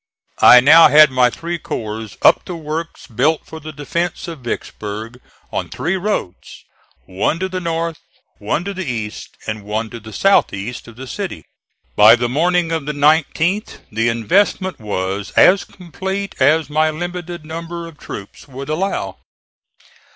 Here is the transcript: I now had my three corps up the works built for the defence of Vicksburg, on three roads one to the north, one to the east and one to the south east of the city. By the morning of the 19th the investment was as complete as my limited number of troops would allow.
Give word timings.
I 0.41 0.61
now 0.61 0.87
had 0.87 1.11
my 1.11 1.29
three 1.29 1.59
corps 1.59 2.17
up 2.23 2.45
the 2.45 2.55
works 2.55 3.05
built 3.05 3.45
for 3.45 3.59
the 3.59 3.71
defence 3.71 4.27
of 4.27 4.39
Vicksburg, 4.39 5.21
on 5.51 5.69
three 5.69 5.95
roads 5.95 6.65
one 7.05 7.37
to 7.37 7.47
the 7.47 7.59
north, 7.59 7.99
one 8.39 8.63
to 8.65 8.73
the 8.73 8.83
east 8.83 9.37
and 9.45 9.61
one 9.63 9.91
to 9.91 9.99
the 9.99 10.11
south 10.11 10.53
east 10.55 10.87
of 10.87 10.95
the 10.95 11.05
city. 11.05 11.45
By 11.95 12.15
the 12.15 12.27
morning 12.27 12.71
of 12.71 12.87
the 12.87 12.93
19th 12.93 13.77
the 13.91 14.09
investment 14.09 14.79
was 14.79 15.29
as 15.37 15.65
complete 15.65 16.33
as 16.41 16.67
my 16.67 16.89
limited 16.89 17.45
number 17.45 17.87
of 17.87 17.99
troops 17.99 18.47
would 18.47 18.69
allow. 18.69 19.17